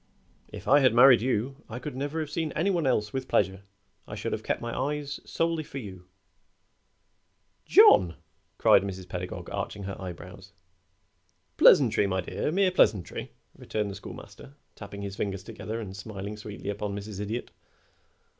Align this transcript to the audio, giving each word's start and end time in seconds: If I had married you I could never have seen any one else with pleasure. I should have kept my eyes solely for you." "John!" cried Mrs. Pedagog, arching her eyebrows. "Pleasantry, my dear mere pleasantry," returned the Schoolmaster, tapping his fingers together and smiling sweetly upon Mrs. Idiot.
If 0.47 0.67
I 0.67 0.79
had 0.79 0.95
married 0.95 1.21
you 1.21 1.57
I 1.69 1.77
could 1.77 1.95
never 1.95 2.19
have 2.21 2.31
seen 2.31 2.51
any 2.53 2.71
one 2.71 2.87
else 2.87 3.13
with 3.13 3.27
pleasure. 3.27 3.61
I 4.07 4.15
should 4.15 4.31
have 4.31 4.41
kept 4.41 4.59
my 4.59 4.75
eyes 4.75 5.19
solely 5.25 5.63
for 5.63 5.77
you." 5.77 6.07
"John!" 7.67 8.15
cried 8.57 8.81
Mrs. 8.81 9.07
Pedagog, 9.07 9.51
arching 9.51 9.83
her 9.83 10.01
eyebrows. 10.01 10.53
"Pleasantry, 11.55 12.07
my 12.07 12.19
dear 12.21 12.51
mere 12.51 12.71
pleasantry," 12.71 13.31
returned 13.55 13.91
the 13.91 13.95
Schoolmaster, 13.95 14.55
tapping 14.73 15.03
his 15.03 15.15
fingers 15.15 15.43
together 15.43 15.79
and 15.79 15.95
smiling 15.95 16.35
sweetly 16.35 16.71
upon 16.71 16.95
Mrs. 16.97 17.19
Idiot. 17.19 17.51